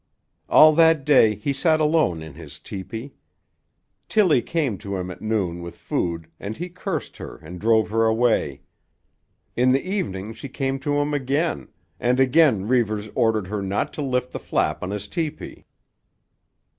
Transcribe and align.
All 0.49 0.73
that 0.73 1.05
day 1.05 1.35
he 1.35 1.53
sat 1.53 1.79
alone 1.79 2.23
in 2.23 2.33
his 2.33 2.57
tepee. 2.57 3.13
Tillie 4.09 4.41
came 4.41 4.79
to 4.79 4.95
him 4.95 5.11
at 5.11 5.21
noon 5.21 5.61
with 5.61 5.77
food 5.77 6.27
and 6.39 6.57
he 6.57 6.69
cursed 6.69 7.17
her 7.17 7.35
and 7.37 7.59
drove 7.61 7.91
her 7.91 8.05
away. 8.05 8.61
In 9.55 9.73
the 9.73 9.87
evening 9.87 10.33
she 10.33 10.49
came 10.49 10.79
to 10.79 10.95
him 10.97 11.13
again, 11.13 11.67
and 11.99 12.19
again 12.19 12.67
Reivers 12.67 13.09
ordered 13.13 13.45
her 13.45 13.61
not 13.61 13.93
to 13.93 14.01
lift 14.01 14.31
the 14.31 14.39
flap 14.39 14.81
on 14.81 14.89
his 14.89 15.07
tepee. 15.07 15.65